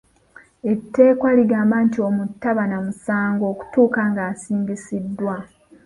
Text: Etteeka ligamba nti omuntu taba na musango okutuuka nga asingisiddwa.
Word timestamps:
Etteeka 0.71 1.27
ligamba 1.37 1.75
nti 1.85 1.97
omuntu 2.07 2.35
taba 2.43 2.63
na 2.69 2.77
musango 2.85 3.43
okutuuka 3.53 4.01
nga 4.09 4.21
asingisiddwa. 4.31 5.35